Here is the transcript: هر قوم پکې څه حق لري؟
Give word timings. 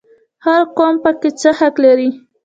هر 0.45 0.61
قوم 0.77 0.95
پکې 1.03 1.29
څه 1.39 1.49
حق 1.59 1.75
لري؟ 1.85 2.09